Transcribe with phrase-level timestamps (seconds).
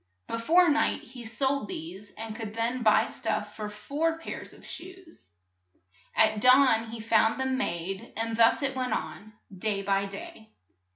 [0.27, 4.65] Be fore night he sold these, and could then buy stuff for four pairs of
[4.65, 5.29] shoes.
[6.15, 10.49] At dawn he found them made, and thus it went on, day by day.